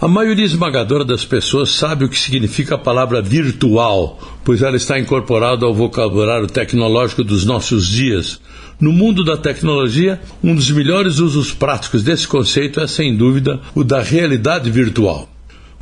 A 0.00 0.08
maioria 0.08 0.46
esmagadora 0.46 1.04
das 1.04 1.26
pessoas 1.26 1.72
sabe 1.72 2.06
o 2.06 2.08
que 2.08 2.18
significa 2.18 2.74
a 2.74 2.78
palavra 2.78 3.20
virtual, 3.20 4.18
pois 4.42 4.62
ela 4.62 4.74
está 4.74 4.98
incorporada 4.98 5.66
ao 5.66 5.74
vocabulário 5.74 6.46
tecnológico 6.46 7.22
dos 7.22 7.44
nossos 7.44 7.86
dias. 7.86 8.40
No 8.80 8.92
mundo 8.92 9.22
da 9.22 9.36
tecnologia, 9.36 10.18
um 10.42 10.54
dos 10.54 10.70
melhores 10.70 11.18
usos 11.18 11.52
práticos 11.52 12.02
desse 12.02 12.26
conceito 12.26 12.80
é, 12.80 12.86
sem 12.86 13.14
dúvida, 13.14 13.60
o 13.74 13.84
da 13.84 14.00
realidade 14.00 14.70
virtual. 14.70 15.28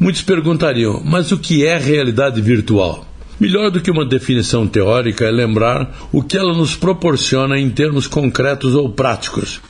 Muitos 0.00 0.22
perguntariam, 0.22 1.00
mas 1.04 1.30
o 1.30 1.38
que 1.38 1.64
é 1.64 1.78
realidade 1.78 2.40
virtual? 2.40 3.06
Melhor 3.38 3.70
do 3.70 3.80
que 3.80 3.88
uma 3.88 4.04
definição 4.04 4.66
teórica 4.66 5.26
é 5.26 5.30
lembrar 5.30 5.96
o 6.10 6.24
que 6.24 6.36
ela 6.36 6.54
nos 6.54 6.74
proporciona 6.74 7.56
em 7.56 7.70
termos 7.70 8.08
concretos 8.08 8.74
ou 8.74 8.90
práticos. 8.90 9.60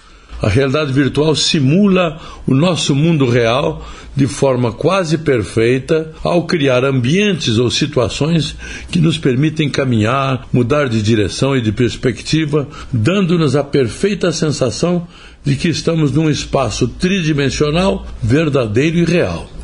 A 0.41 0.49
realidade 0.49 0.93
virtual 0.93 1.35
simula 1.35 2.21
o 2.47 2.55
nosso 2.55 2.95
mundo 2.95 3.29
real 3.29 3.85
de 4.15 4.27
forma 4.27 4.73
quase 4.73 5.19
perfeita 5.19 6.13
ao 6.23 6.45
criar 6.47 6.85
ambientes 6.85 7.59
ou 7.59 7.71
situações 7.71 8.57
que 8.91 9.01
nos 9.01 9.19
permitem 9.19 9.69
caminhar, 9.69 10.47
mudar 10.53 10.89
de 10.89 11.03
direção 11.03 11.57
e 11.57 11.61
de 11.61 11.73
perspectiva, 11.73 12.69
dando-nos 12.93 13.57
a 13.57 13.65
perfeita 13.65 14.31
sensação 14.31 15.07
de 15.45 15.57
que 15.57 15.69
estamos 15.69 16.13
num 16.13 16.31
espaço 16.31 16.87
tridimensional, 16.87 18.07
verdadeiro 18.23 18.99
e 18.99 19.05
real. 19.05 19.58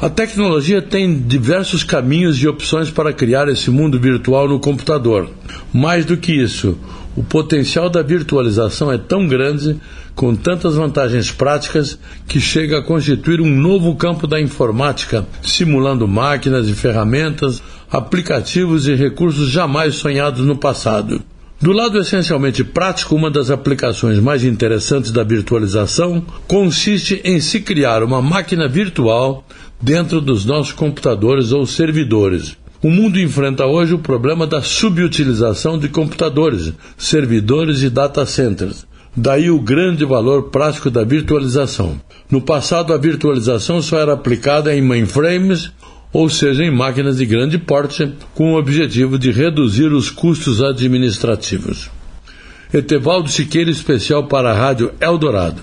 A 0.00 0.10
tecnologia 0.10 0.82
tem 0.82 1.18
diversos 1.18 1.82
caminhos 1.82 2.36
e 2.36 2.46
opções 2.46 2.90
para 2.90 3.14
criar 3.14 3.48
esse 3.48 3.70
mundo 3.70 3.98
virtual 3.98 4.46
no 4.46 4.60
computador. 4.60 5.30
Mais 5.72 6.04
do 6.04 6.18
que 6.18 6.32
isso, 6.32 6.78
o 7.16 7.24
potencial 7.24 7.88
da 7.88 8.02
virtualização 8.02 8.92
é 8.92 8.98
tão 8.98 9.26
grande, 9.26 9.80
com 10.14 10.36
tantas 10.36 10.74
vantagens 10.74 11.30
práticas, 11.30 11.98
que 12.28 12.38
chega 12.38 12.78
a 12.78 12.82
constituir 12.82 13.40
um 13.40 13.48
novo 13.48 13.94
campo 13.96 14.26
da 14.26 14.38
informática, 14.38 15.26
simulando 15.42 16.06
máquinas 16.06 16.68
e 16.68 16.74
ferramentas, 16.74 17.62
aplicativos 17.90 18.86
e 18.86 18.94
recursos 18.94 19.48
jamais 19.48 19.94
sonhados 19.94 20.42
no 20.42 20.56
passado. 20.56 21.22
Do 21.58 21.72
lado 21.72 21.98
essencialmente 21.98 22.62
prático, 22.62 23.14
uma 23.14 23.30
das 23.30 23.50
aplicações 23.50 24.18
mais 24.18 24.44
interessantes 24.44 25.10
da 25.10 25.24
virtualização 25.24 26.22
consiste 26.46 27.18
em 27.24 27.40
se 27.40 27.60
criar 27.60 28.02
uma 28.02 28.20
máquina 28.20 28.68
virtual 28.68 29.42
dentro 29.80 30.20
dos 30.20 30.44
nossos 30.44 30.72
computadores 30.72 31.52
ou 31.52 31.66
servidores. 31.66 32.56
O 32.82 32.90
mundo 32.90 33.18
enfrenta 33.18 33.66
hoje 33.66 33.94
o 33.94 33.98
problema 33.98 34.46
da 34.46 34.62
subutilização 34.62 35.78
de 35.78 35.88
computadores, 35.88 36.72
servidores 36.96 37.82
e 37.82 37.90
data 37.90 38.24
centers. 38.26 38.86
Daí 39.16 39.50
o 39.50 39.58
grande 39.58 40.04
valor 40.04 40.50
prático 40.50 40.90
da 40.90 41.02
virtualização. 41.02 41.98
No 42.30 42.40
passado, 42.40 42.92
a 42.92 42.98
virtualização 42.98 43.80
só 43.80 43.98
era 43.98 44.12
aplicada 44.12 44.76
em 44.76 44.82
mainframes, 44.82 45.72
ou 46.12 46.28
seja, 46.28 46.62
em 46.64 46.70
máquinas 46.70 47.16
de 47.16 47.24
grande 47.24 47.58
porte, 47.58 48.12
com 48.34 48.52
o 48.52 48.58
objetivo 48.58 49.18
de 49.18 49.30
reduzir 49.30 49.92
os 49.92 50.10
custos 50.10 50.62
administrativos. 50.62 51.90
Etevaldo 52.72 53.30
Siqueira, 53.30 53.70
especial 53.70 54.26
para 54.26 54.50
a 54.50 54.54
Rádio 54.54 54.92
Eldorado. 55.00 55.62